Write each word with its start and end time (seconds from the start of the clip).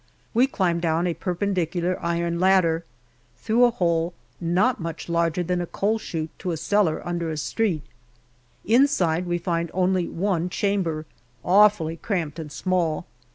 We 0.33 0.47
climb 0.47 0.79
down 0.79 1.05
a 1.05 1.13
perpendicular 1.13 1.99
iron 2.03 2.39
ladder 2.39 2.85
through 3.37 3.65
a 3.65 3.69
hole 3.69 4.15
not 4.39 4.79
much 4.79 5.07
larger 5.07 5.43
than 5.43 5.61
a 5.61 5.67
coal 5.67 5.99
shoot 5.99 6.31
to 6.39 6.49
a 6.51 6.57
cellar 6.57 7.05
under 7.05 7.29
a 7.29 7.37
street. 7.37 7.83
Inside 8.65 9.27
we 9.27 9.37
find 9.37 9.69
only 9.75 10.07
one 10.07 10.49
chamber, 10.49 11.05
awfully 11.45 11.97
cramped 11.97 12.39
and 12.39 12.51
small. 12.51 13.05